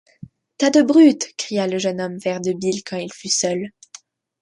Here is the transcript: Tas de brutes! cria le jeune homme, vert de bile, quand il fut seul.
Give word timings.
Tas 0.63 0.71
de 0.71 0.81
brutes! 0.83 1.31
cria 1.37 1.67
le 1.67 1.77
jeune 1.77 2.01
homme, 2.01 2.17
vert 2.17 2.41
de 2.41 2.53
bile, 2.53 2.83
quand 2.83 2.97
il 2.97 3.13
fut 3.13 3.29
seul. 3.29 3.69